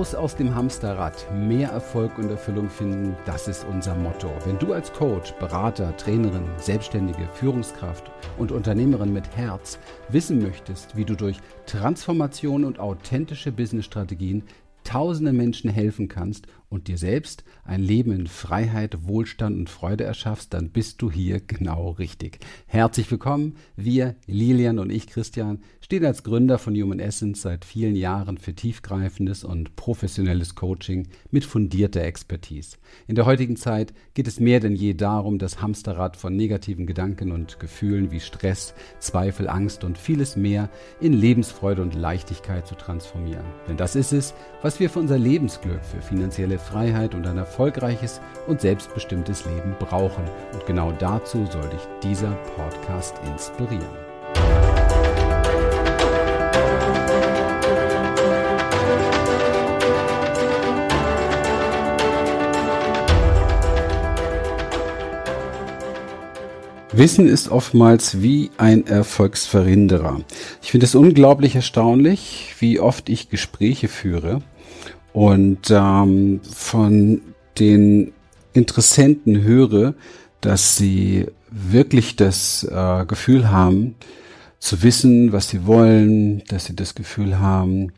Raus 0.00 0.14
aus 0.14 0.34
dem 0.34 0.54
Hamsterrad, 0.54 1.26
mehr 1.30 1.68
Erfolg 1.68 2.16
und 2.16 2.30
Erfüllung 2.30 2.70
finden, 2.70 3.14
das 3.26 3.48
ist 3.48 3.66
unser 3.70 3.94
Motto. 3.94 4.30
Wenn 4.46 4.58
du 4.58 4.72
als 4.72 4.90
Coach, 4.94 5.32
Berater, 5.32 5.94
Trainerin, 5.98 6.46
Selbstständige, 6.56 7.28
Führungskraft 7.34 8.10
und 8.38 8.50
Unternehmerin 8.50 9.12
mit 9.12 9.36
Herz 9.36 9.78
wissen 10.08 10.40
möchtest, 10.40 10.96
wie 10.96 11.04
du 11.04 11.14
durch 11.14 11.36
Transformation 11.66 12.64
und 12.64 12.78
authentische 12.78 13.52
Businessstrategien 13.52 14.44
tausenden 14.84 15.36
Menschen 15.36 15.68
helfen 15.68 16.08
kannst 16.08 16.46
und 16.70 16.86
dir 16.86 16.96
selbst 16.96 17.44
ein 17.64 17.82
Leben 17.82 18.12
in 18.12 18.26
Freiheit, 18.28 19.06
Wohlstand 19.06 19.58
und 19.58 19.68
Freude 19.68 20.04
erschaffst, 20.04 20.54
dann 20.54 20.70
bist 20.70 21.02
du 21.02 21.10
hier 21.10 21.40
genau 21.40 21.90
richtig. 21.90 22.38
Herzlich 22.66 23.10
willkommen. 23.10 23.56
Wir, 23.76 24.14
Lilian 24.26 24.78
und 24.78 24.90
ich, 24.90 25.08
Christian, 25.08 25.58
stehen 25.80 26.04
als 26.04 26.22
Gründer 26.22 26.58
von 26.58 26.74
Human 26.76 27.00
Essence 27.00 27.42
seit 27.42 27.64
vielen 27.64 27.96
Jahren 27.96 28.38
für 28.38 28.54
tiefgreifendes 28.54 29.42
und 29.42 29.74
professionelles 29.74 30.54
Coaching 30.54 31.08
mit 31.32 31.44
fundierter 31.44 32.02
Expertise. 32.02 32.76
In 33.08 33.16
der 33.16 33.26
heutigen 33.26 33.56
Zeit 33.56 33.92
geht 34.14 34.28
es 34.28 34.38
mehr 34.38 34.60
denn 34.60 34.76
je 34.76 34.94
darum, 34.94 35.40
das 35.40 35.60
Hamsterrad 35.60 36.16
von 36.16 36.36
negativen 36.36 36.86
Gedanken 36.86 37.32
und 37.32 37.58
Gefühlen 37.58 38.12
wie 38.12 38.20
Stress, 38.20 38.74
Zweifel, 39.00 39.48
Angst 39.48 39.82
und 39.82 39.98
vieles 39.98 40.36
mehr 40.36 40.70
in 41.00 41.12
Lebensfreude 41.12 41.82
und 41.82 41.96
Leichtigkeit 41.96 42.68
zu 42.68 42.76
transformieren. 42.76 43.44
Denn 43.66 43.76
das 43.76 43.96
ist 43.96 44.12
es, 44.12 44.34
was 44.62 44.78
wir 44.78 44.88
für 44.88 45.00
unser 45.00 45.18
Lebensglück, 45.18 45.84
für 45.84 46.00
finanzielle 46.00 46.59
Freiheit 46.60 47.14
und 47.14 47.26
ein 47.26 47.38
erfolgreiches 47.38 48.20
und 48.46 48.60
selbstbestimmtes 48.60 49.44
Leben 49.46 49.74
brauchen. 49.78 50.24
Und 50.52 50.66
genau 50.66 50.92
dazu 50.92 51.46
soll 51.50 51.68
dich 51.70 51.80
dieser 52.02 52.32
Podcast 52.56 53.16
inspirieren. 53.26 53.88
Wissen 66.92 67.28
ist 67.28 67.50
oftmals 67.50 68.20
wie 68.20 68.50
ein 68.58 68.86
Erfolgsverhinderer. 68.86 70.20
Ich 70.60 70.72
finde 70.72 70.86
es 70.86 70.94
unglaublich 70.94 71.54
erstaunlich, 71.54 72.54
wie 72.58 72.80
oft 72.80 73.08
ich 73.08 73.30
Gespräche 73.30 73.88
führe 73.88 74.42
und 75.12 75.70
ähm, 75.70 76.40
von 76.42 77.20
den 77.58 78.12
Interessenten 78.52 79.42
höre, 79.42 79.94
dass 80.40 80.76
sie 80.76 81.26
wirklich 81.50 82.16
das 82.16 82.64
äh, 82.64 83.04
Gefühl 83.06 83.50
haben, 83.50 83.96
zu 84.58 84.82
wissen, 84.82 85.32
was 85.32 85.48
sie 85.48 85.66
wollen, 85.66 86.42
dass 86.48 86.66
sie 86.66 86.76
das 86.76 86.94
Gefühl 86.94 87.38
haben, 87.38 87.92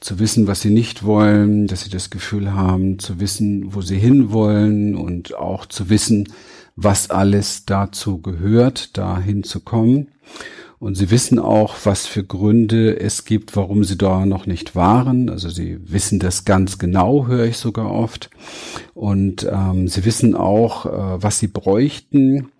zu 0.00 0.18
wissen, 0.18 0.46
was 0.46 0.62
sie 0.62 0.70
nicht 0.70 1.04
wollen, 1.04 1.66
dass 1.66 1.82
sie 1.82 1.90
das 1.90 2.10
Gefühl 2.10 2.52
haben, 2.52 2.98
zu 2.98 3.20
wissen, 3.20 3.74
wo 3.74 3.80
sie 3.80 3.98
hinwollen 3.98 4.96
und 4.96 5.34
auch 5.34 5.66
zu 5.66 5.88
wissen, 5.88 6.28
was 6.76 7.10
alles 7.10 7.64
dazu 7.66 8.20
gehört, 8.20 8.96
dahin 8.96 9.44
zu 9.44 9.60
kommen. 9.60 10.08
Und 10.80 10.94
sie 10.94 11.10
wissen 11.10 11.38
auch, 11.38 11.76
was 11.84 12.06
für 12.06 12.24
Gründe 12.24 12.98
es 12.98 13.26
gibt, 13.26 13.54
warum 13.54 13.84
sie 13.84 13.98
da 13.98 14.24
noch 14.24 14.46
nicht 14.46 14.74
waren. 14.74 15.28
Also 15.28 15.50
sie 15.50 15.78
wissen 15.92 16.18
das 16.18 16.46
ganz 16.46 16.78
genau, 16.78 17.26
höre 17.26 17.44
ich 17.44 17.58
sogar 17.58 17.92
oft. 17.92 18.30
Und 18.94 19.46
ähm, 19.52 19.88
sie 19.88 20.06
wissen 20.06 20.34
auch, 20.34 20.86
äh, 20.86 21.22
was 21.22 21.38
sie 21.38 21.48
bräuchten. 21.48 22.50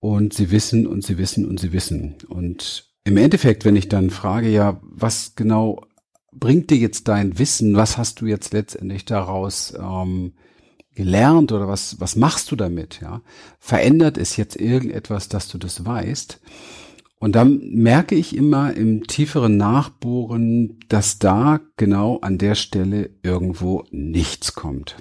Und 0.00 0.34
sie 0.34 0.50
wissen 0.50 0.84
und 0.84 1.04
sie 1.04 1.16
wissen 1.16 1.48
und 1.48 1.60
sie 1.60 1.72
wissen. 1.72 2.16
Und 2.28 2.92
im 3.04 3.16
Endeffekt, 3.16 3.64
wenn 3.64 3.76
ich 3.76 3.88
dann 3.88 4.10
frage, 4.10 4.48
ja, 4.48 4.80
was 4.82 5.36
genau 5.36 5.80
bringt 6.32 6.70
dir 6.70 6.78
jetzt 6.78 7.06
dein 7.06 7.38
Wissen? 7.38 7.76
Was 7.76 7.96
hast 7.96 8.20
du 8.20 8.26
jetzt 8.26 8.52
letztendlich 8.52 9.04
daraus 9.04 9.74
ähm, 9.78 10.32
gelernt 10.96 11.52
oder 11.52 11.68
was, 11.68 12.00
was 12.00 12.16
machst 12.16 12.50
du 12.50 12.56
damit? 12.56 12.98
Ja? 13.00 13.22
Verändert 13.60 14.18
es 14.18 14.36
jetzt 14.36 14.56
irgendetwas, 14.56 15.28
dass 15.28 15.46
du 15.46 15.56
das 15.56 15.84
weißt? 15.84 16.40
Und 17.24 17.34
dann 17.34 17.62
merke 17.70 18.14
ich 18.16 18.36
immer 18.36 18.74
im 18.74 19.06
tieferen 19.06 19.56
Nachbohren, 19.56 20.78
dass 20.90 21.18
da 21.18 21.58
genau 21.78 22.18
an 22.18 22.36
der 22.36 22.54
Stelle 22.54 23.08
irgendwo 23.22 23.84
nichts 23.90 24.52
kommt. 24.52 24.96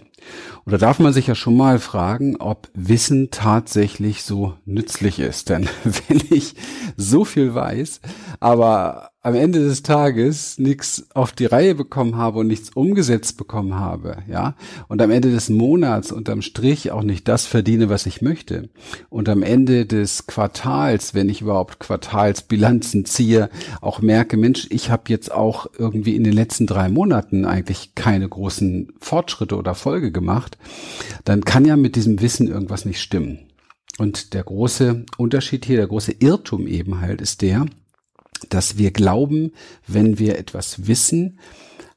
Oder 0.66 0.78
darf 0.78 1.00
man 1.00 1.14
sich 1.14 1.28
ja 1.28 1.36
schon 1.36 1.58
mal 1.58 1.80
fragen, 1.80 2.38
ob 2.38 2.70
Wissen 2.74 3.30
tatsächlich 3.32 4.24
so 4.24 4.54
nützlich 4.66 5.20
ist. 5.20 5.50
Denn 5.50 5.68
wenn 5.84 6.22
ich 6.30 6.56
so 6.96 7.26
viel 7.26 7.54
weiß, 7.54 8.00
aber 8.40 9.14
am 9.26 9.36
Ende 9.36 9.60
des 9.60 9.84
Tages 9.84 10.60
nichts 10.60 11.08
auf 11.14 11.32
die 11.32 11.46
Reihe 11.46 11.76
bekommen 11.76 12.18
habe 12.18 12.40
und 12.40 12.48
nichts 12.48 12.72
umgesetzt 12.72 13.38
bekommen 13.38 13.74
habe, 13.74 14.18
ja, 14.30 14.56
und 14.90 15.02
am 15.02 15.12
Ende 15.12 15.32
des 15.32 15.50
Monats 15.50 16.12
unterm 16.12 16.42
Strich 16.42 16.92
auch 16.92 17.04
nicht 17.04 17.30
das 17.30 17.46
verdiene, 17.46 17.88
was 17.88 18.06
ich 18.06 18.22
möchte, 18.22 18.70
und 19.10 19.30
am 19.30 19.42
Ende 19.42 19.86
des 19.86 20.28
Quartals, 20.28 21.14
wenn 21.14 21.30
ich 21.30 21.42
überhaupt 21.42 21.80
Quartalsbilanzen 21.80 23.06
ziehe, 23.06 23.50
auch 23.80 24.02
merke, 24.02 24.36
Mensch, 24.36 24.68
ich 24.72 24.92
habe 24.92 25.04
jetzt 25.08 25.32
auch 25.32 25.68
irgendwie 25.78 26.18
in 26.18 26.26
den 26.26 26.34
letzten 26.34 26.68
drei 26.68 26.90
Monaten 26.90 27.46
eigentlich 27.46 27.96
keine 27.96 28.28
großen 28.28 28.92
Fortschritte 29.00 29.56
oder 29.56 29.74
Folge 29.74 30.12
gemacht, 30.14 30.58
dann 31.26 31.44
kann 31.44 31.66
ja 31.66 31.76
mit 31.76 31.96
diesem 31.96 32.22
Wissen 32.22 32.48
irgendwas 32.48 32.86
nicht 32.86 33.02
stimmen. 33.02 33.48
Und 33.98 34.34
der 34.34 34.44
große 34.44 35.06
Unterschied 35.18 35.66
hier, 35.66 35.78
der 35.78 35.88
große 35.88 36.14
Irrtum 36.20 36.68
eben 36.68 37.00
halt 37.02 37.22
ist 37.22 37.42
der, 37.42 37.66
dass 38.50 38.78
wir 38.78 38.92
glauben, 38.92 39.54
wenn 39.88 40.20
wir 40.20 40.38
etwas 40.38 40.88
wissen, 40.88 41.40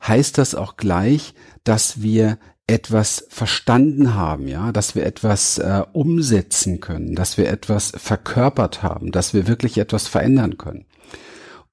heißt 0.06 0.38
das 0.38 0.54
auch 0.54 0.76
gleich, 0.76 1.34
dass 1.64 2.02
wir 2.02 2.38
etwas 2.66 3.26
verstanden 3.28 4.14
haben, 4.14 4.48
ja, 4.48 4.72
dass 4.72 4.94
wir 4.94 5.06
etwas 5.06 5.58
äh, 5.58 5.82
umsetzen 5.92 6.80
können, 6.80 7.14
dass 7.14 7.38
wir 7.38 7.48
etwas 7.48 7.92
verkörpert 7.96 8.82
haben, 8.82 9.12
dass 9.12 9.34
wir 9.34 9.46
wirklich 9.46 9.78
etwas 9.78 10.08
verändern 10.08 10.58
können. 10.58 10.84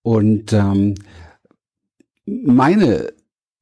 Und 0.03 0.53
ähm, 0.53 0.95
meine 2.25 3.13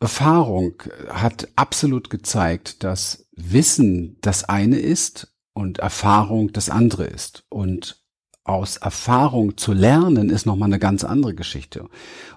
Erfahrung 0.02 0.82
hat 1.10 1.48
absolut 1.56 2.10
gezeigt, 2.10 2.84
dass 2.84 3.28
Wissen 3.34 4.18
das 4.22 4.44
eine 4.44 4.80
ist 4.80 5.34
und 5.54 5.78
Erfahrung 5.80 6.52
das 6.52 6.70
andere 6.70 7.06
ist. 7.06 7.46
Und 7.50 8.02
aus 8.44 8.78
Erfahrung 8.78 9.58
zu 9.58 9.72
lernen, 9.72 10.32
ist 10.32 10.48
nochmal 10.48 10.70
eine 10.70 10.80
ganz 10.80 11.04
andere 11.04 11.36
Geschichte. 11.36 11.88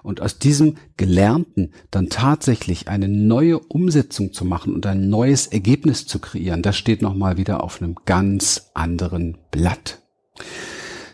Und 0.03 0.21
aus 0.21 0.37
diesem 0.37 0.77
Gelernten 0.97 1.73
dann 1.89 2.09
tatsächlich 2.09 2.87
eine 2.87 3.07
neue 3.07 3.57
Umsetzung 3.57 4.31
zu 4.31 4.45
machen 4.45 4.75
und 4.75 4.85
ein 4.85 5.09
neues 5.09 5.47
Ergebnis 5.47 6.05
zu 6.05 6.19
kreieren, 6.19 6.61
das 6.61 6.77
steht 6.77 7.01
nochmal 7.01 7.37
wieder 7.37 7.63
auf 7.63 7.81
einem 7.81 7.95
ganz 8.05 8.69
anderen 8.75 9.39
Blatt. 9.49 10.03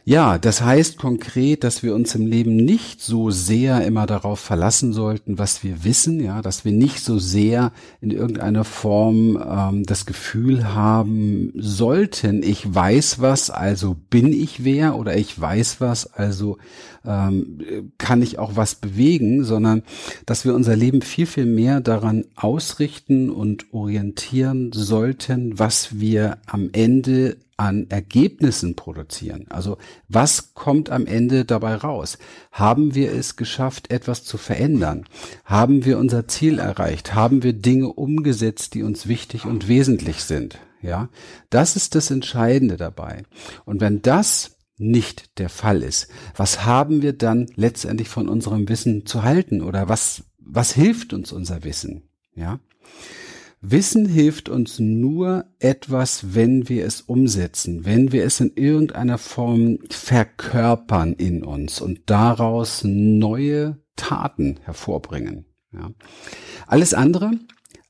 Ja, 0.04 0.40
das 0.40 0.64
heißt 0.64 0.98
konkret, 0.98 1.64
dass 1.64 1.84
wir 1.84 1.94
uns 1.94 2.16
im 2.16 2.26
Leben 2.26 2.56
nicht 2.56 3.02
so 3.02 3.30
sehr 3.30 3.86
immer 3.86 4.08
darauf 4.08 4.40
verlassen 4.40 4.94
sollten, 4.94 5.38
was 5.38 5.64
wir 5.64 5.84
wissen, 5.84 6.20
ja, 6.20 6.42
dass 6.42 6.66
wir 6.66 6.72
nicht 6.72 7.02
so 7.02 7.20
sehr 7.20 7.72
in 8.02 8.10
irgendeiner 8.10 8.64
Form 8.64 9.38
ähm, 9.38 9.84
das 9.84 10.08
Gefühl 10.08 10.74
haben 10.74 11.54
sollten, 11.56 12.42
ich 12.42 12.74
weiß 12.74 13.22
was, 13.22 13.52
also 13.52 13.96
bin 14.10 14.34
ich 14.34 14.64
wer 14.64 14.98
oder 14.98 15.16
ich 15.16 15.40
weiß 15.40 15.82
was, 15.82 16.12
also 16.12 16.58
ähm, 17.06 17.92
kann 18.00 18.24
ich 18.24 18.40
auch 18.40 18.56
was 18.56 18.74
bewegen, 18.74 19.44
sondern 19.44 19.84
dass 20.26 20.46
wir 20.46 20.56
unser 20.56 20.76
Leben 20.76 21.04
viel, 21.04 21.28
viel 21.28 21.46
mehr 21.46 21.80
daran 21.80 22.26
ausrichten 22.36 23.30
und 23.30 23.72
orientieren 23.72 24.72
sollten, 24.74 25.60
was 25.60 26.00
wir 26.00 26.40
am 26.48 26.70
Ende 26.74 27.38
an 27.58 27.88
Ergebnissen 27.90 28.76
produzieren. 28.76 29.46
Also 29.50 29.78
was 30.08 30.54
kommt 30.54 30.90
am 30.90 31.06
Ende 31.06 31.46
dabei 31.46 31.76
raus? 31.76 32.18
Haben 32.52 32.96
wir 32.96 33.12
es 33.12 33.36
geschafft, 33.36 33.92
etwas 33.92 34.24
zu 34.24 34.38
verändern? 34.38 35.06
Haben 35.46 35.86
wir 35.86 35.98
unser 35.98 36.28
Ziel 36.28 36.60
erreicht? 36.60 37.14
Haben 37.14 37.44
wir 37.44 37.54
Dinge 37.54 37.88
umgesetzt, 37.90 38.74
die 38.74 38.84
uns 38.84 39.08
wichtig 39.08 39.46
und 39.46 39.68
wesentlich 39.68 40.24
sind? 40.24 40.60
Ja, 40.82 41.10
das 41.50 41.76
ist 41.76 41.94
das 41.96 42.10
Entscheidende 42.10 42.78
dabei. 42.78 43.24
Und 43.66 43.82
wenn 43.82 44.02
das 44.02 44.58
nicht 44.78 45.38
der 45.38 45.50
Fall 45.50 45.84
ist, 45.84 46.08
was 46.36 46.66
haben 46.66 47.04
wir 47.04 47.14
dann 47.14 47.46
letztendlich 47.56 48.10
von 48.10 48.28
unserem 48.28 48.68
Wissen 48.68 49.06
zu 49.06 49.22
halten 49.24 49.62
oder 49.62 49.90
was, 49.90 50.24
was 50.40 50.72
hilft 50.72 51.14
uns 51.14 51.32
unser 51.32 51.64
Wissen? 51.64 52.10
Ja, 52.34 52.60
Wissen 53.64 54.08
hilft 54.08 54.50
uns 54.50 54.80
nur 54.80 55.46
etwas, 55.60 56.34
wenn 56.34 56.68
wir 56.68 56.84
es 56.84 57.02
umsetzen, 57.02 57.86
wenn 57.86 58.12
wir 58.12 58.26
es 58.26 58.40
in 58.40 58.54
irgendeiner 58.56 59.20
Form 59.20 59.78
verkörpern 59.90 61.14
in 61.14 61.44
uns 61.44 61.80
und 61.80 62.02
daraus 62.08 62.82
neue 62.84 63.80
Taten 63.96 64.60
hervorbringen. 64.64 65.46
Ja. 65.72 65.92
Alles 66.66 66.96
andere 66.96 67.32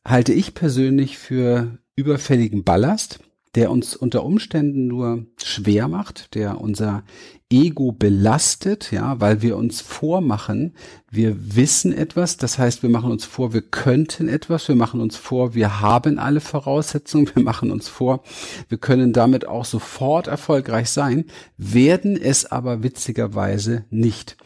halte 0.05 0.33
ich 0.33 0.53
persönlich 0.53 1.17
für 1.17 1.79
überfälligen 1.95 2.65
Ballast 2.65 3.21
der 3.55 3.69
uns 3.69 3.95
unter 3.95 4.23
Umständen 4.23 4.87
nur 4.87 5.25
schwer 5.37 5.87
macht, 5.87 6.35
der 6.35 6.61
unser 6.61 7.03
Ego 7.51 7.91
belastet, 7.91 8.91
ja, 8.91 9.19
weil 9.19 9.41
wir 9.41 9.57
uns 9.57 9.81
vormachen, 9.81 10.73
wir 11.09 11.55
wissen 11.55 11.91
etwas, 11.91 12.37
das 12.37 12.57
heißt, 12.57 12.81
wir 12.81 12.89
machen 12.89 13.11
uns 13.11 13.25
vor, 13.25 13.51
wir 13.53 13.61
könnten 13.61 14.29
etwas, 14.29 14.69
wir 14.69 14.75
machen 14.75 15.01
uns 15.01 15.17
vor, 15.17 15.53
wir 15.53 15.81
haben 15.81 16.17
alle 16.17 16.39
Voraussetzungen, 16.39 17.29
wir 17.33 17.43
machen 17.43 17.71
uns 17.71 17.89
vor, 17.89 18.23
wir 18.69 18.77
können 18.77 19.11
damit 19.11 19.45
auch 19.45 19.65
sofort 19.65 20.27
erfolgreich 20.27 20.89
sein, 20.89 21.25
werden 21.57 22.15
es 22.15 22.45
aber 22.45 22.83
witzigerweise 22.83 23.83
nicht. 23.89 24.37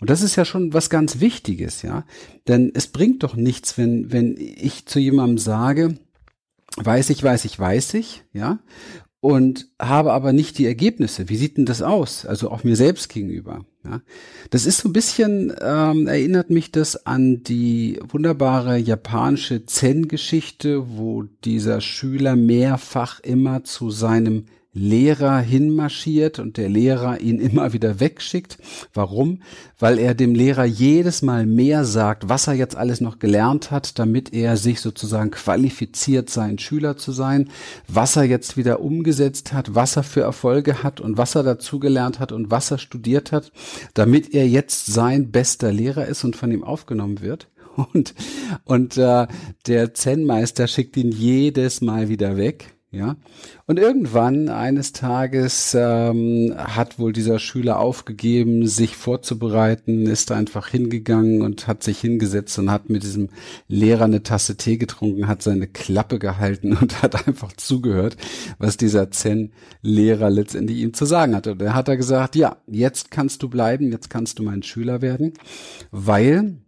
Und 0.00 0.08
das 0.08 0.22
ist 0.22 0.36
ja 0.36 0.44
schon 0.44 0.72
was 0.72 0.88
ganz 0.88 1.18
Wichtiges, 1.18 1.82
ja, 1.82 2.04
denn 2.46 2.70
es 2.74 2.86
bringt 2.86 3.24
doch 3.24 3.34
nichts, 3.34 3.76
wenn, 3.76 4.12
wenn 4.12 4.36
ich 4.38 4.86
zu 4.86 5.00
jemandem 5.00 5.38
sage, 5.38 5.96
weiß 6.76 7.10
ich, 7.10 7.22
weiß 7.22 7.44
ich, 7.44 7.58
weiß 7.58 7.94
ich, 7.94 8.24
ja, 8.32 8.60
und 9.22 9.68
habe 9.80 10.12
aber 10.12 10.32
nicht 10.32 10.58
die 10.58 10.66
Ergebnisse. 10.66 11.28
Wie 11.28 11.36
sieht 11.36 11.56
denn 11.56 11.64
das 11.64 11.80
aus? 11.80 12.26
Also 12.26 12.50
auch 12.50 12.64
mir 12.64 12.74
selbst 12.74 13.08
gegenüber. 13.08 13.64
Ja, 13.84 14.00
das 14.50 14.66
ist 14.66 14.78
so 14.78 14.88
ein 14.88 14.92
bisschen 14.92 15.54
ähm, 15.60 16.08
erinnert 16.08 16.50
mich 16.50 16.72
das 16.72 17.06
an 17.06 17.42
die 17.44 18.00
wunderbare 18.08 18.78
japanische 18.78 19.64
Zen-Geschichte, 19.64 20.96
wo 20.96 21.22
dieser 21.44 21.80
Schüler 21.80 22.34
mehrfach 22.34 23.20
immer 23.20 23.62
zu 23.62 23.90
seinem 23.90 24.46
Lehrer 24.74 25.38
hinmarschiert 25.38 26.38
und 26.38 26.56
der 26.56 26.70
Lehrer 26.70 27.20
ihn 27.20 27.38
immer 27.38 27.74
wieder 27.74 28.00
wegschickt. 28.00 28.56
Warum? 28.94 29.42
Weil 29.78 29.98
er 29.98 30.14
dem 30.14 30.34
Lehrer 30.34 30.64
jedes 30.64 31.20
Mal 31.20 31.44
mehr 31.44 31.84
sagt, 31.84 32.30
was 32.30 32.46
er 32.46 32.54
jetzt 32.54 32.76
alles 32.76 33.02
noch 33.02 33.18
gelernt 33.18 33.70
hat, 33.70 33.98
damit 33.98 34.32
er 34.32 34.56
sich 34.56 34.80
sozusagen 34.80 35.30
qualifiziert, 35.30 36.30
sein 36.30 36.58
Schüler 36.58 36.96
zu 36.96 37.12
sein, 37.12 37.50
was 37.86 38.16
er 38.16 38.24
jetzt 38.24 38.56
wieder 38.56 38.80
umgesetzt 38.80 39.52
hat, 39.52 39.74
was 39.74 39.96
er 39.96 40.04
für 40.04 40.22
Erfolge 40.22 40.82
hat 40.82 41.02
und 41.02 41.18
was 41.18 41.34
er 41.34 41.42
dazugelernt 41.42 42.18
hat 42.18 42.32
und 42.32 42.50
was 42.50 42.70
er 42.70 42.78
studiert 42.78 43.30
hat, 43.30 43.52
damit 43.92 44.32
er 44.32 44.48
jetzt 44.48 44.86
sein 44.86 45.30
bester 45.30 45.70
Lehrer 45.70 46.06
ist 46.06 46.24
und 46.24 46.34
von 46.34 46.50
ihm 46.50 46.64
aufgenommen 46.64 47.20
wird. 47.20 47.48
Und, 47.74 48.14
und 48.64 48.98
äh, 48.98 49.26
der 49.66 49.94
Zen-Meister 49.94 50.66
schickt 50.66 50.94
ihn 50.98 51.10
jedes 51.10 51.80
Mal 51.80 52.10
wieder 52.10 52.36
weg 52.36 52.74
ja. 52.92 53.16
Und 53.66 53.78
irgendwann 53.78 54.50
eines 54.50 54.92
Tages 54.92 55.74
ähm, 55.74 56.52
hat 56.56 56.98
wohl 56.98 57.14
dieser 57.14 57.38
Schüler 57.38 57.80
aufgegeben, 57.80 58.66
sich 58.66 58.96
vorzubereiten, 58.96 60.06
ist 60.06 60.30
einfach 60.30 60.68
hingegangen 60.68 61.40
und 61.40 61.66
hat 61.66 61.82
sich 61.82 61.98
hingesetzt 61.98 62.58
und 62.58 62.70
hat 62.70 62.90
mit 62.90 63.02
diesem 63.02 63.30
Lehrer 63.66 64.04
eine 64.04 64.22
Tasse 64.22 64.58
Tee 64.58 64.76
getrunken, 64.76 65.26
hat 65.26 65.42
seine 65.42 65.68
Klappe 65.68 66.18
gehalten 66.18 66.76
und 66.80 67.02
hat 67.02 67.26
einfach 67.26 67.54
zugehört, 67.54 68.18
was 68.58 68.76
dieser 68.76 69.10
Zen-Lehrer 69.10 70.28
letztendlich 70.28 70.78
ihm 70.78 70.92
zu 70.92 71.06
sagen 71.06 71.34
hatte. 71.34 71.52
Und 71.52 71.62
er 71.62 71.74
hat 71.74 71.88
er 71.88 71.96
gesagt, 71.96 72.36
ja, 72.36 72.58
jetzt 72.66 73.10
kannst 73.10 73.42
du 73.42 73.48
bleiben, 73.48 73.90
jetzt 73.90 74.10
kannst 74.10 74.38
du 74.38 74.42
mein 74.42 74.62
Schüler 74.62 75.00
werden, 75.00 75.32
weil 75.90 76.58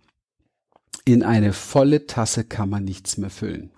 in 1.06 1.22
eine 1.22 1.52
volle 1.52 2.06
Tasse 2.06 2.44
kann 2.44 2.70
man 2.70 2.82
nichts 2.82 3.18
mehr 3.18 3.28
füllen. 3.28 3.68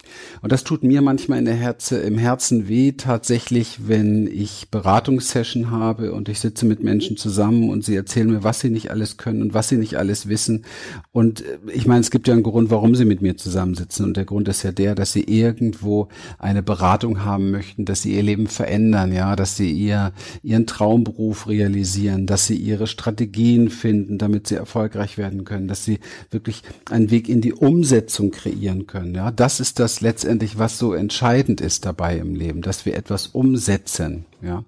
Und 0.43 0.53
das 0.53 0.63
tut 0.63 0.85
mir 0.85 1.03
manchmal 1.03 1.41
in 1.41 1.45
der 1.45 1.57
Herze, 1.57 1.99
im 1.99 2.19
Herzen 2.19 2.69
weh 2.69 2.93
tatsächlich, 2.93 3.89
wenn 3.89 4.29
ich 4.29 4.69
Beratungssession 4.71 5.73
habe 5.73 6.13
und 6.13 6.29
ich 6.29 6.39
sitze 6.39 6.67
mit 6.67 6.85
Menschen 6.85 7.17
zusammen 7.17 7.69
und 7.71 7.85
sie 7.85 7.97
erzählen 7.97 8.31
mir, 8.31 8.45
was 8.45 8.61
sie 8.61 8.71
nicht 8.71 8.93
alles 8.93 9.17
können 9.17 9.43
und 9.43 9.55
was 9.55 9.69
sie 9.69 9.77
nicht 9.77 9.97
alles 9.97 10.29
wissen. 10.29 10.65
Und 11.11 11.41
äh, 11.41 11.59
ich 11.75 11.89
meine, 11.89 12.01
es 12.03 12.13
gibt 12.13 12.29
ja 12.29 12.35
einen 12.35 12.45
Grund, 12.45 12.71
warum 12.71 12.95
sie 12.95 13.05
mit 13.05 13.23
mir 13.23 13.37
zusammensitzen. 13.37 14.05
Und 14.05 14.17
der 14.17 14.25
Grund 14.25 14.47
ist 14.47 14.63
ja 14.63 14.71
der, 14.71 14.95
dass 14.95 15.13
sie 15.13 15.25
irgendwo 15.25 16.09
eine 16.39 16.63
Beratung 16.63 17.25
haben 17.25 17.51
möchten, 17.51 17.87
dass 17.87 18.03
sie 18.03 18.15
ihr 18.15 18.23
Leben 18.23 18.47
verändern, 18.47 19.13
ja, 19.13 19.35
dass 19.35 19.57
sie 19.57 19.73
ihr, 19.73 20.13
ihren 20.45 20.69
Traumberuf 20.69 21.49
realisieren, 21.49 22.29
dass 22.29 22.47
sie 22.47 22.57
ihre 22.57 22.87
Strategien 22.87 23.69
finden, 23.69 24.17
damit 24.17 24.47
sie 24.47 24.55
erfolgreich 24.55 25.19
werden 25.19 25.43
können, 25.43 25.67
dass 25.67 25.85
sie 25.85 25.99
wirklich 26.31 26.63
einen 26.89 27.11
Weg 27.11 27.16
in 27.21 27.41
die 27.41 27.53
Umsetzung 27.53 28.31
kreieren 28.31 28.87
können. 28.87 29.15
Ja, 29.15 29.31
das 29.31 29.61
ist 29.61 29.79
das 29.79 30.01
letztendlich, 30.01 30.59
was 30.59 30.79
so 30.79 30.93
entscheidend 30.93 31.61
ist 31.61 31.85
dabei 31.85 32.19
im 32.19 32.35
Leben, 32.35 32.63
dass 32.63 32.87
wir 32.87 32.95
etwas 32.95 33.29
umsetzen. 33.29 34.27
Ja, 34.43 34.65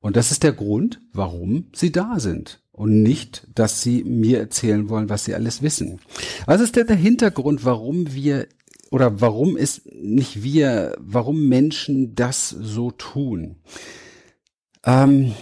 und 0.00 0.16
das 0.16 0.30
ist 0.30 0.42
der 0.42 0.52
Grund, 0.52 1.00
warum 1.12 1.66
sie 1.72 1.92
da 1.92 2.18
sind 2.18 2.60
und 2.72 3.02
nicht, 3.02 3.46
dass 3.54 3.82
sie 3.82 4.04
mir 4.04 4.38
erzählen 4.38 4.88
wollen, 4.88 5.08
was 5.08 5.24
sie 5.24 5.34
alles 5.34 5.62
wissen. 5.62 6.00
Was 6.46 6.60
ist 6.60 6.76
denn 6.76 6.88
der 6.88 6.96
Hintergrund, 6.96 7.64
warum 7.64 8.12
wir 8.12 8.48
oder 8.90 9.20
warum 9.20 9.56
ist 9.56 9.82
nicht 9.94 10.42
wir, 10.42 10.96
warum 10.98 11.48
Menschen 11.48 12.14
das 12.14 12.50
so 12.50 12.90
tun? 12.90 13.56
Ähm, 14.84 15.34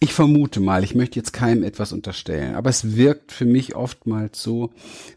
ich 0.00 0.12
vermute 0.12 0.60
mal, 0.60 0.84
ich 0.84 0.94
möchte 0.94 1.18
jetzt 1.18 1.32
keinem 1.32 1.64
etwas 1.64 1.92
unterstellen, 1.92 2.54
aber 2.54 2.70
es 2.70 2.96
wirkt 2.96 3.32
für 3.32 3.44
mich 3.44 3.74
oftmals 3.74 4.42
so, 4.42 4.70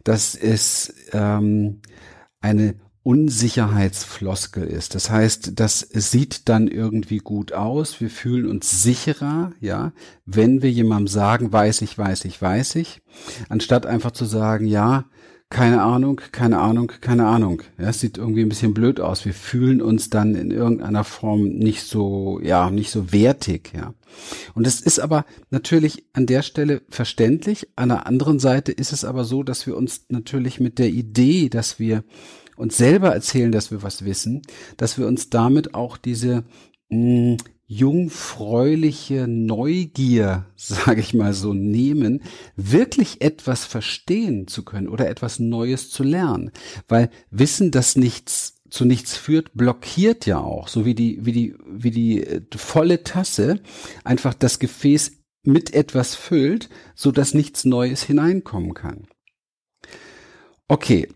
dass 0.03 0.35
es 0.35 0.93
ähm, 1.13 1.81
eine 2.39 2.75
Unsicherheitsfloskel 3.03 4.63
ist. 4.63 4.93
Das 4.93 5.09
heißt, 5.09 5.59
das 5.59 5.79
sieht 5.79 6.49
dann 6.49 6.67
irgendwie 6.67 7.17
gut 7.17 7.51
aus. 7.51 7.99
Wir 7.99 8.11
fühlen 8.11 8.47
uns 8.47 8.83
sicherer, 8.83 9.53
ja, 9.59 9.91
wenn 10.25 10.61
wir 10.61 10.71
jemandem 10.71 11.07
sagen, 11.07 11.51
weiß 11.51 11.81
ich, 11.81 11.97
weiß 11.97 12.25
ich, 12.25 12.39
weiß 12.41 12.75
ich, 12.75 13.01
anstatt 13.49 13.87
einfach 13.87 14.11
zu 14.11 14.25
sagen, 14.25 14.67
ja, 14.67 15.05
keine 15.51 15.81
Ahnung, 15.81 16.21
keine 16.31 16.59
Ahnung, 16.59 16.93
keine 17.01 17.27
Ahnung. 17.27 17.61
Ja, 17.77 17.89
es 17.89 17.99
sieht 17.99 18.17
irgendwie 18.17 18.41
ein 18.41 18.49
bisschen 18.49 18.73
blöd 18.73 19.01
aus. 19.01 19.25
Wir 19.25 19.33
fühlen 19.33 19.81
uns 19.81 20.09
dann 20.09 20.33
in 20.33 20.49
irgendeiner 20.49 21.03
Form 21.03 21.43
nicht 21.43 21.83
so, 21.83 22.39
ja, 22.41 22.71
nicht 22.71 22.89
so 22.89 23.11
wertig, 23.11 23.73
ja. 23.75 23.93
Und 24.55 24.65
es 24.65 24.79
ist 24.79 24.99
aber 24.99 25.25
natürlich 25.49 26.05
an 26.13 26.25
der 26.25 26.41
Stelle 26.41 26.81
verständlich. 26.89 27.67
An 27.75 27.89
der 27.89 28.07
anderen 28.07 28.39
Seite 28.39 28.71
ist 28.71 28.93
es 28.93 29.03
aber 29.03 29.25
so, 29.25 29.43
dass 29.43 29.67
wir 29.67 29.75
uns 29.75 30.05
natürlich 30.07 30.61
mit 30.61 30.79
der 30.79 30.89
Idee, 30.89 31.49
dass 31.49 31.79
wir 31.79 32.05
uns 32.55 32.77
selber 32.77 33.13
erzählen, 33.13 33.51
dass 33.51 33.71
wir 33.71 33.83
was 33.83 34.05
wissen, 34.05 34.43
dass 34.77 34.97
wir 34.97 35.05
uns 35.05 35.29
damit 35.29 35.75
auch 35.75 35.97
diese 35.97 36.45
mh, 36.89 37.35
hm, 37.35 37.37
jungfräuliche 37.71 39.29
Neugier, 39.29 40.45
sage 40.57 40.99
ich 40.99 41.13
mal 41.13 41.33
so, 41.33 41.53
nehmen, 41.53 42.21
wirklich 42.57 43.21
etwas 43.21 43.63
verstehen 43.63 44.47
zu 44.47 44.65
können 44.65 44.89
oder 44.89 45.09
etwas 45.09 45.39
Neues 45.39 45.89
zu 45.89 46.03
lernen. 46.03 46.51
Weil 46.89 47.09
Wissen, 47.29 47.71
das 47.71 47.95
nichts 47.95 48.57
zu 48.69 48.83
nichts 48.85 49.15
führt, 49.17 49.53
blockiert 49.53 50.25
ja 50.25 50.39
auch, 50.39 50.67
so 50.69 50.85
wie 50.85 50.95
die, 50.95 51.25
wie 51.25 51.31
die, 51.31 51.55
wie 51.65 51.91
die 51.91 52.23
äh, 52.25 52.41
volle 52.55 53.03
Tasse 53.03 53.61
einfach 54.03 54.33
das 54.33 54.59
Gefäß 54.59 55.13
mit 55.43 55.73
etwas 55.73 56.15
füllt, 56.15 56.69
so 56.93 57.11
dass 57.11 57.33
nichts 57.33 57.65
Neues 57.65 58.03
hineinkommen 58.03 58.73
kann. 58.73 59.07
Okay. 60.67 61.07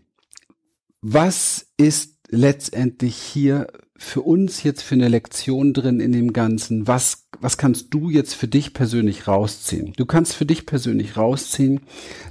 Was 1.02 1.66
ist 1.76 2.18
letztendlich 2.28 3.16
hier 3.16 3.68
für 3.98 4.22
uns 4.22 4.62
jetzt 4.62 4.82
für 4.82 4.94
eine 4.94 5.08
Lektion 5.08 5.72
drin 5.72 6.00
in 6.00 6.12
dem 6.12 6.32
Ganzen? 6.32 6.86
Was, 6.86 7.26
was 7.40 7.58
kannst 7.58 7.92
du 7.94 8.10
jetzt 8.10 8.34
für 8.34 8.48
dich 8.48 8.74
persönlich 8.74 9.26
rausziehen? 9.26 9.92
Du 9.96 10.06
kannst 10.06 10.34
für 10.34 10.46
dich 10.46 10.66
persönlich 10.66 11.16
rausziehen, 11.16 11.80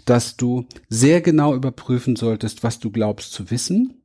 dass 0.05 0.37
du 0.37 0.65
sehr 0.89 1.21
genau 1.21 1.55
überprüfen 1.55 2.15
solltest, 2.15 2.63
was 2.63 2.79
du 2.79 2.91
glaubst 2.91 3.31
zu 3.31 3.51
wissen 3.51 4.01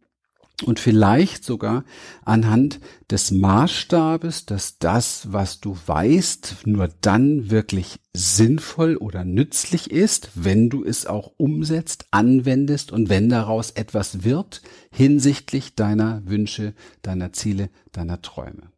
und 0.63 0.81
vielleicht 0.81 1.45
sogar 1.45 1.85
anhand 2.25 2.81
des 3.11 3.31
Maßstabes, 3.31 4.47
dass 4.47 4.79
das, 4.79 5.33
was 5.33 5.61
du 5.61 5.77
weißt, 5.87 6.67
nur 6.67 6.89
dann 7.01 7.51
wirklich 7.51 8.01
sinnvoll 8.15 8.97
oder 8.97 9.25
nützlich 9.25 9.91
ist, 9.91 10.31
wenn 10.35 10.71
du 10.71 10.85
es 10.85 11.07
auch 11.07 11.33
umsetzt, 11.37 12.07
anwendest 12.11 12.93
und 12.93 13.09
wenn 13.09 13.29
daraus 13.29 13.71
etwas 13.71 14.25
wird 14.25 14.63
hinsichtlich 14.91 15.75
deiner 15.75 16.23
Wünsche, 16.27 16.75
deiner 17.03 17.33
Ziele, 17.33 17.71
deiner 17.93 18.23
Träume. 18.23 18.71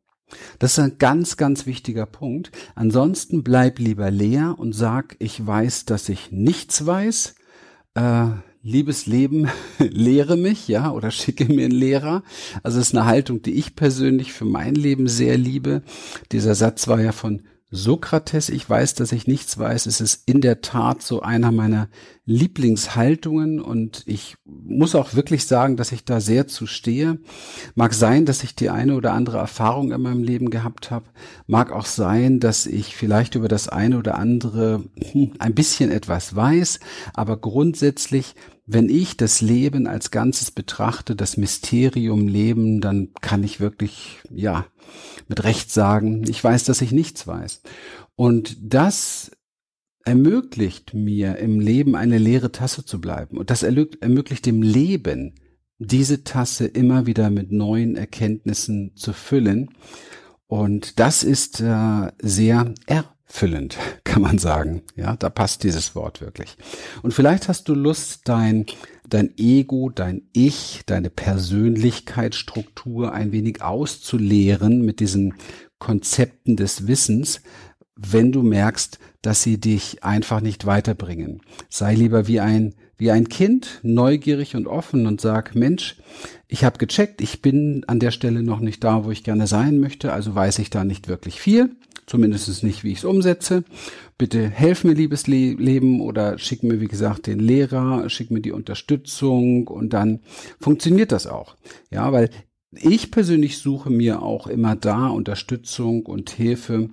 Das 0.59 0.73
ist 0.73 0.79
ein 0.79 0.99
ganz, 0.99 1.37
ganz 1.37 1.67
wichtiger 1.67 2.07
Punkt. 2.07 2.53
Ansonsten 2.75 3.43
bleib 3.43 3.79
lieber 3.79 4.11
leer 4.11 4.55
und 4.59 4.73
sag, 4.73 5.17
ich 5.19 5.47
weiß, 5.47 5.85
dass 5.85 6.09
ich 6.09 6.33
nichts 6.33 6.87
weiß. 6.87 7.35
Äh, 7.95 8.29
liebes 8.63 9.07
Leben, 9.07 9.49
lehre 9.79 10.37
mich, 10.37 10.69
ja, 10.69 10.93
oder 10.93 11.11
schicke 11.11 11.45
mir 11.47 11.65
einen 11.65 11.75
Lehrer. 11.75 12.23
Also 12.63 12.79
es 12.81 12.89
ist 12.89 12.97
eine 12.97 13.07
Haltung, 13.07 13.43
die 13.43 13.55
ich 13.55 13.75
persönlich 13.75 14.33
für 14.33 14.45
mein 14.45 14.75
Leben 14.75 15.09
sehr 15.09 15.37
liebe. 15.37 15.83
Dieser 16.31 16.55
Satz 16.55 16.89
war 16.89 17.01
ja 17.01 17.13
von 17.13 17.43
Sokrates, 17.75 18.51
ich 18.51 18.69
weiß, 18.69 18.95
dass 18.97 19.13
ich 19.13 19.27
nichts 19.27 19.57
weiß, 19.59 19.87
es 19.87 20.03
ist 20.03 20.29
in 20.29 20.43
der 20.43 20.61
Tat 20.61 21.01
so 21.01 21.23
einer 21.23 21.51
meiner 21.53 21.89
Lieblingshaltungen 22.27 23.63
und 23.63 24.03
ich 24.05 24.37
muss 24.45 24.95
auch 24.95 25.15
wirklich 25.15 25.47
sagen, 25.47 25.79
dass 25.79 25.91
ich 25.91 26.05
da 26.05 26.21
sehr 26.21 26.47
zu 26.47 26.67
stehe. 26.67 27.19
Mag 27.75 27.95
sein, 27.95 28.27
dass 28.27 28.45
ich 28.45 28.55
die 28.55 28.69
eine 28.69 28.95
oder 28.95 29.15
andere 29.15 29.39
Erfahrung 29.39 29.91
in 29.91 30.03
meinem 30.03 30.23
Leben 30.23 30.51
gehabt 30.51 30.91
habe. 30.91 31.07
Mag 31.47 31.73
auch 31.73 31.87
sein, 31.87 32.41
dass 32.41 32.67
ich 32.67 32.95
vielleicht 32.95 33.37
über 33.37 33.49
das 33.49 33.71
eine 33.71 33.97
oder 33.97 34.19
andere 34.19 34.85
hm, 35.11 35.33
ein 35.39 35.55
bisschen 35.55 35.91
etwas 35.91 36.37
weiß, 36.37 36.79
aber 37.15 37.39
grundsätzlich 37.39 38.35
wenn 38.65 38.89
ich 38.89 39.17
das 39.17 39.41
Leben 39.41 39.87
als 39.87 40.11
Ganzes 40.11 40.51
betrachte, 40.51 41.17
das 41.17 41.37
Mysterium 41.37 42.29
Leben, 42.29 42.81
dann 42.81 43.13
kann 43.21 43.43
ich 43.43 43.61
wirklich, 43.61 44.21
ja, 44.31 44.67
mit 45.29 45.43
Recht 45.45 45.71
sagen, 45.71 46.25
ich 46.29 46.43
weiß, 46.43 46.65
dass 46.65 46.81
ich 46.81 46.93
nichts 46.93 47.27
weiß. 47.27 47.63
Und 48.15 48.57
das 48.61 49.33
ermöglicht 50.05 50.95
mir 50.95 51.39
im 51.39 51.61
Leben 51.61 51.97
eine 51.97 52.19
leere 52.19 52.53
Tasse 52.53 52.85
zu 52.85 53.01
bleiben. 53.01 53.37
Und 53.37 53.51
das 53.51 53.63
ermöglicht 53.63 54.47
dem 54.47 54.63
Leben, 54.63 55.35
diese 55.79 56.25
Tasse 56.25 56.67
immer 56.67 57.07
wieder 57.07 57.31
mit 57.31 57.51
neuen 57.51 57.97
Erkenntnissen 57.97 58.95
zu 58.95 59.13
füllen. 59.13 59.71
Und 60.47 61.01
das 61.01 61.25
ist 61.25 61.61
äh, 61.61 62.13
sehr 62.21 62.75
erfüllend, 63.33 63.79
kann 64.05 64.23
man 64.23 64.39
sagen. 64.39 64.83
Ja, 64.95 65.17
da 65.17 65.31
passt 65.31 65.65
dieses 65.65 65.95
Wort 65.95 66.21
wirklich. 66.21 66.57
Und 67.03 67.15
vielleicht 67.15 67.49
hast 67.49 67.69
du 67.69 67.75
Lust, 67.75 68.23
dein, 68.25 68.67
dein 69.09 69.31
Ego, 69.37 69.91
dein 69.91 70.23
Ich, 70.33 70.83
deine 70.87 71.11
Persönlichkeitsstruktur 71.11 73.13
ein 73.13 73.33
wenig 73.33 73.63
auszuleeren 73.63 74.85
mit 74.85 75.01
diesen 75.01 75.35
Konzepten 75.79 76.57
des 76.57 76.87
Wissens, 76.87 77.41
wenn 77.97 78.33
du 78.33 78.43
merkst, 78.43 78.99
dass 79.23 79.43
sie 79.43 79.59
dich 79.59 80.05
einfach 80.05 80.41
nicht 80.41 80.67
weiterbringen. 80.67 81.41
Sei 81.69 81.95
lieber 81.95 82.27
wie 82.27 82.41
ein 82.41 82.75
wie 82.99 83.11
ein 83.11 83.29
Kind, 83.29 83.81
neugierig 83.83 84.55
und 84.55 84.69
offen 84.69 85.09
und 85.09 85.21
sag, 85.21 85.57
Mensch, 85.57 85.97
ich 86.47 86.63
habe 86.63 86.79
gecheckt, 86.79 87.21
ich 87.21 87.43
bin 87.43 87.83
an 87.89 87.99
der 87.99 88.13
Stelle 88.13 88.45
noch 88.45 88.61
nicht 88.61 88.85
da, 88.85 89.05
wo 89.05 89.11
ich 89.11 89.25
gerne 89.25 89.49
sein 89.49 89.81
möchte, 89.81 90.13
also 90.13 90.37
weiß 90.37 90.61
ich 90.61 90.71
da 90.71 90.85
nicht 90.85 91.09
wirklich 91.09 91.41
viel, 91.41 91.75
zumindest 92.07 92.63
nicht, 92.63 92.85
wie 92.85 92.93
ich 92.93 92.99
es 92.99 93.05
umsetze. 93.05 93.65
Bitte 94.19 94.49
helf 94.49 94.85
mir, 94.85 94.95
liebes 94.95 95.27
Le 95.27 95.55
Leben, 95.55 96.01
oder 96.01 96.39
schick 96.39 96.63
mir, 96.63 96.81
wie 96.81 96.89
gesagt, 96.89 97.27
den 97.27 97.39
Lehrer, 97.39 98.09
schick 98.09 98.31
mir 98.31 98.41
die 98.41 98.53
Unterstützung 98.53 99.69
und 99.69 99.93
dann 99.93 100.21
funktioniert 100.61 101.13
das 101.13 101.27
auch. 101.27 101.57
Ja, 101.91 102.13
weil 102.13 102.31
ich 102.73 103.11
persönlich 103.11 103.59
suche 103.59 103.91
mir 103.91 104.23
auch 104.23 104.47
immer 104.47 104.77
da 104.77 105.09
Unterstützung 105.09 106.07
und 106.07 106.31
Hilfe, 106.31 106.91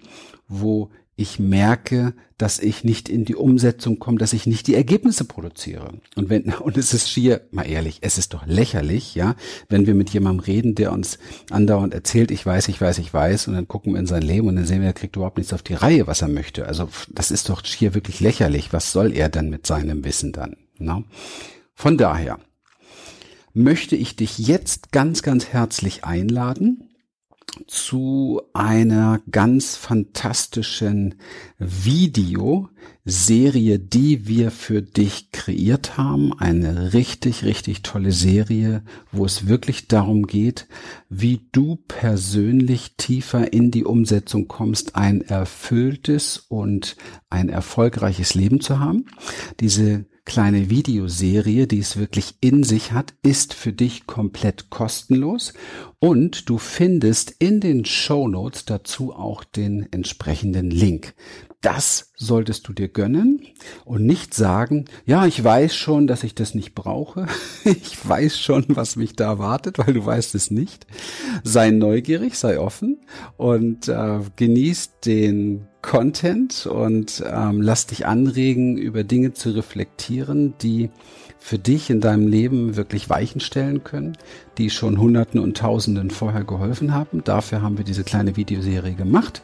wo 0.48 0.90
ich 1.20 1.38
merke, 1.38 2.14
dass 2.38 2.60
ich 2.60 2.86
nicht 2.86 3.10
in 3.10 3.26
die 3.26 3.36
Umsetzung 3.36 4.00
komme, 4.00 4.18
dass 4.18 4.32
ich 4.32 4.48
nicht 4.48 4.68
die 4.68 4.76
Ergebnisse 4.76 5.26
produziere. 5.26 6.00
Und 6.16 6.30
wenn, 6.30 6.54
und 6.62 6.78
es 6.78 6.94
ist 6.94 7.12
schier, 7.12 7.42
mal 7.52 7.68
ehrlich, 7.68 7.98
es 8.02 8.18
ist 8.18 8.34
doch 8.34 8.46
lächerlich, 8.46 9.16
ja, 9.16 9.36
wenn 9.68 9.86
wir 9.86 9.96
mit 9.96 10.12
jemandem 10.12 10.46
reden, 10.46 10.76
der 10.76 10.94
uns 10.94 11.20
andauernd 11.50 11.94
erzählt, 11.94 12.32
ich 12.32 12.46
weiß, 12.46 12.70
ich 12.70 12.80
weiß, 12.80 13.00
ich 13.00 13.14
weiß, 13.14 13.50
und 13.50 13.56
dann 13.56 13.68
gucken 13.68 13.94
wir 13.94 14.00
in 14.00 14.08
sein 14.08 14.22
Leben 14.22 14.48
und 14.48 14.56
dann 14.56 14.66
sehen 14.66 14.80
wir, 14.80 14.88
er 14.88 14.94
kriegt 14.94 15.18
überhaupt 15.18 15.38
nichts 15.38 15.52
auf 15.52 15.62
die 15.62 15.74
Reihe, 15.74 16.08
was 16.08 16.22
er 16.22 16.30
möchte. 16.30 16.66
Also, 16.66 16.88
das 17.10 17.32
ist 17.32 17.50
doch 17.50 17.66
schier 17.66 17.94
wirklich 17.94 18.22
lächerlich. 18.22 18.72
Was 18.72 18.94
soll 18.94 19.14
er 19.14 19.28
denn 19.28 19.50
mit 19.50 19.68
seinem 19.68 20.06
Wissen 20.06 20.32
dann? 20.32 20.56
Na? 20.78 21.04
Von 21.76 21.98
daher 21.98 22.40
möchte 23.54 23.98
ich 23.98 24.16
dich 24.16 24.38
jetzt 24.38 24.94
ganz, 24.94 25.22
ganz 25.22 25.48
herzlich 25.48 26.06
einladen, 26.06 26.89
zu 27.68 28.42
einer 28.54 29.22
ganz 29.32 29.76
fantastischen 29.76 31.16
Videoserie, 31.58 32.70
die 33.80 34.28
wir 34.28 34.52
für 34.52 34.82
dich 34.82 35.32
kreiert 35.32 35.98
haben. 35.98 36.34
Eine 36.38 36.94
richtig, 36.94 37.44
richtig 37.44 37.82
tolle 37.84 38.12
Serie, 38.12 38.84
wo 39.12 39.26
es 39.26 39.48
wirklich 39.48 39.88
darum 39.88 40.28
geht, 40.28 40.68
wie 41.10 41.42
du 41.52 41.78
persönlich 41.88 42.96
tiefer 42.98 43.52
in 43.54 43.72
die 43.72 43.86
Umsetzung 43.86 44.48
kommst, 44.48 44.96
ein 44.96 45.22
erfülltes 45.22 46.38
und 46.38 46.96
ein 47.30 47.50
erfolgreiches 47.50 48.34
Leben 48.36 48.62
zu 48.62 48.80
haben. 48.80 49.06
Diese 49.60 50.06
kleine 50.30 50.70
Videoserie, 50.70 51.66
die 51.66 51.80
es 51.80 51.98
wirklich 51.98 52.36
in 52.40 52.64
sich 52.64 52.92
hat, 52.92 53.16
ist 53.24 53.56
für 53.56 53.74
dich 53.74 54.06
komplett 54.06 54.70
kostenlos 54.70 55.54
und 55.98 56.48
du 56.50 56.60
findest 56.60 57.32
in 57.40 57.60
den 57.60 57.84
Show 57.84 58.28
Notes 58.28 58.64
dazu 58.64 59.12
auch 59.12 59.44
den 59.44 59.92
entsprechenden 59.92 60.70
Link. 60.70 61.16
Das 61.62 62.12
solltest 62.16 62.68
du 62.68 62.74
dir 62.74 62.90
gönnen 62.90 63.42
und 63.86 64.06
nicht 64.06 64.36
sagen, 64.36 64.86
ja, 65.04 65.26
ich 65.26 65.44
weiß 65.44 65.76
schon, 65.76 66.06
dass 66.06 66.24
ich 66.24 66.36
das 66.36 66.54
nicht 66.54 66.76
brauche. 66.76 67.26
Ich 67.66 68.08
weiß 68.08 68.40
schon, 68.40 68.66
was 68.70 68.98
mich 68.98 69.16
da 69.16 69.26
erwartet, 69.26 69.80
weil 69.80 69.94
du 69.94 70.06
weißt 70.06 70.36
es 70.36 70.52
nicht. 70.52 70.86
Sei 71.44 71.72
neugierig, 71.72 72.36
sei 72.36 72.60
offen 72.60 73.02
und 73.38 73.88
äh, 73.88 74.20
genieß 74.36 75.00
den 75.04 75.69
Content 75.82 76.66
und 76.66 77.24
ähm, 77.26 77.62
lass 77.62 77.88
dich 77.88 78.06
anregen, 78.06 78.78
über 78.78 79.04
Dinge 79.04 79.34
zu 79.34 79.52
reflektieren, 79.52 80.54
die 80.62 80.90
für 81.40 81.58
dich 81.58 81.90
in 81.90 82.02
deinem 82.02 82.28
Leben 82.28 82.76
wirklich 82.76 83.10
Weichen 83.10 83.40
stellen 83.40 83.84
können, 83.84 84.18
die 84.58 84.70
schon 84.70 85.00
Hunderten 85.00 85.40
und 85.40 85.58
Tausenden 85.58 86.12
vorher 86.12 86.44
geholfen 86.44 86.94
haben. 86.94 87.24
Dafür 87.24 87.62
haben 87.62 87.78
wir 87.78 87.86
diese 87.86 88.04
kleine 88.04 88.36
Videoserie 88.36 88.94
gemacht. 88.94 89.42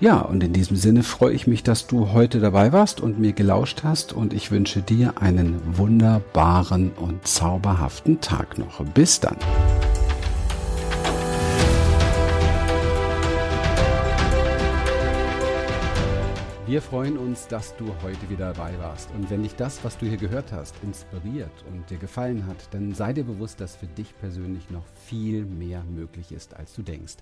Ja, 0.00 0.20
und 0.20 0.42
in 0.42 0.52
diesem 0.52 0.76
Sinne 0.76 1.02
freue 1.02 1.34
ich 1.34 1.46
mich, 1.46 1.62
dass 1.62 1.86
du 1.86 2.12
heute 2.12 2.40
dabei 2.40 2.72
warst 2.72 3.00
und 3.00 3.18
mir 3.18 3.32
gelauscht 3.32 3.82
hast 3.84 4.12
und 4.12 4.32
ich 4.32 4.50
wünsche 4.50 4.82
dir 4.82 5.20
einen 5.20 5.60
wunderbaren 5.76 6.92
und 6.92 7.26
zauberhaften 7.26 8.20
Tag 8.20 8.58
noch. 8.58 8.84
Bis 8.84 9.20
dann. 9.20 9.36
Wir 16.74 16.82
freuen 16.82 17.16
uns, 17.16 17.46
dass 17.46 17.76
du 17.76 17.86
heute 18.02 18.28
wieder 18.28 18.52
dabei 18.52 18.76
warst. 18.80 19.08
Und 19.12 19.30
wenn 19.30 19.44
dich 19.44 19.54
das, 19.54 19.84
was 19.84 19.96
du 19.96 20.06
hier 20.06 20.16
gehört 20.16 20.50
hast, 20.50 20.74
inspiriert 20.82 21.64
und 21.70 21.88
dir 21.88 21.98
gefallen 21.98 22.48
hat, 22.48 22.56
dann 22.72 22.92
sei 22.92 23.12
dir 23.12 23.22
bewusst, 23.22 23.60
dass 23.60 23.76
für 23.76 23.86
dich 23.86 24.12
persönlich 24.18 24.68
noch 24.70 24.84
viel 25.06 25.44
mehr 25.44 25.84
möglich 25.84 26.32
ist, 26.32 26.56
als 26.56 26.74
du 26.74 26.82
denkst. 26.82 27.18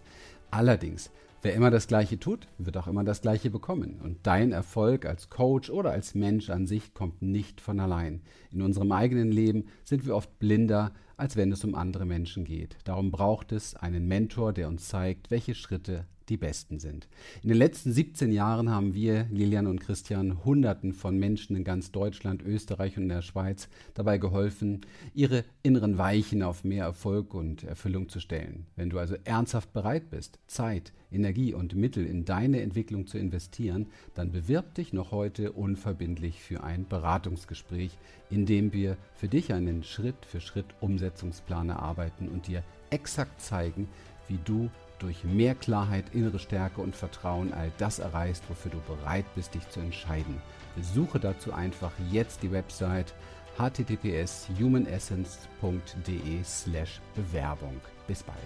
Allerdings, 0.51 1.11
wer 1.43 1.55
immer 1.55 1.71
das 1.71 1.89
Gleiche 1.89 2.19
tut, 2.19 2.47
wird 2.59 2.77
auch 2.77 2.87
immer 2.87 3.05
das 3.05 3.21
Gleiche 3.21 3.51
bekommen. 3.51 4.01
Und 4.03 4.19
dein 4.23 4.53
Erfolg 4.53 5.05
als 5.07 5.29
Coach 5.29 5.71
oder 5.71 5.91
als 5.91 6.15
Mensch 6.15 6.51
an 6.51 6.67
sich 6.67 6.95
kommt 6.95 7.21
nicht 7.21 7.61
von 7.61 7.81
allein. 7.81 8.23
In 8.51 8.63
unserem 8.63 8.93
eigenen 8.93 9.31
Leben 9.31 9.67
sind 9.85 10.07
wir 10.07 10.17
oft 10.17 10.39
blinder, 10.39 10.93
als 11.17 11.37
wenn 11.37 11.53
es 11.53 11.65
um 11.65 11.75
andere 11.75 12.07
Menschen 12.07 12.45
geht. 12.45 12.77
Darum 12.85 13.11
braucht 13.11 13.53
es 13.53 13.75
einen 13.77 14.07
Mentor, 14.07 14.53
der 14.53 14.69
uns 14.69 14.89
zeigt, 14.89 15.31
welche 15.31 15.55
Schritte 15.55 16.07
die 16.29 16.37
besten 16.37 16.79
sind. 16.79 17.09
In 17.43 17.49
den 17.49 17.59
letzten 17.59 17.93
17 17.93 18.33
Jahren 18.33 18.71
haben 18.71 18.95
wir, 18.95 19.27
Lilian 19.31 19.67
und 19.67 19.81
Christian, 19.81 20.45
Hunderten 20.45 20.93
von 20.93 21.19
Menschen 21.19 21.57
in 21.57 21.65
ganz 21.65 21.93
Deutschland, 21.93 22.43
Österreich 22.43 22.97
und 22.97 23.09
der 23.09 23.23
Schweiz 23.23 23.69
dabei 23.95 24.19
geholfen, 24.19 24.83
ihre 25.15 25.45
inneren 25.63 25.99
Weichen 25.99 26.43
auf 26.43 26.65
mehr 26.65 26.85
Erfolg 26.85 27.35
und 27.35 27.65
Erfüllung 27.65 28.09
zu 28.09 28.21
stellen. 28.21 28.67
Wenn 28.77 28.91
du 28.91 28.99
also 28.99 29.17
ernsthaft 29.25 29.73
bereit 29.73 30.11
bist, 30.11 30.39
Zeit, 30.47 30.93
Energie 31.13 31.55
und 31.55 31.75
Mittel 31.75 32.07
in 32.07 32.25
deine 32.25 32.63
Entwicklung 32.63 33.07
zu 33.07 33.19
investieren, 33.19 33.87
dann 34.15 34.33
bewirb 34.33 34.75
dich 34.75 34.93
noch 34.93 35.11
heute 35.11 35.53
unverbindlich 35.53 36.41
für 36.41 36.63
ein 36.63 36.87
Beratungsgespräch, 36.89 37.97
in 38.31 38.47
dem 38.47 38.73
wir 38.73 38.97
für 39.15 39.29
dich 39.29 39.53
einen 39.53 39.83
Schritt 39.83 40.27
für 40.27 40.41
Schritt 40.41 40.67
Umsetzungsplan 40.81 41.69
erarbeiten 41.69 42.29
und 42.29 42.47
dir 42.47 42.63
exakt 42.91 43.41
zeigen, 43.41 43.89
wie 44.29 44.39
du 44.45 44.71
durch 44.99 45.25
mehr 45.25 45.55
Klarheit, 45.55 46.15
innere 46.15 46.39
Stärke 46.39 46.81
und 46.81 46.95
Vertrauen 46.95 47.53
all 47.53 47.73
das 47.79 47.99
erreichst, 47.99 48.45
wofür 48.49 48.71
du 48.71 48.81
bereit 48.81 49.27
bist, 49.35 49.55
dich 49.55 49.69
zu 49.69 49.81
entscheiden. 49.81 50.41
Besuche 50.77 51.19
dazu 51.19 51.53
einfach 51.53 51.93
jetzt 52.11 52.43
die 52.43 52.53
Website 52.53 53.15
https 53.59 54.49
humanessence.de 54.59 56.43
slash 56.45 57.01
Bewerbung. 57.15 57.81
Bis 58.07 58.23
bald. 58.23 58.39